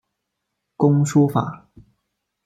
[0.77, 1.69] 工书法。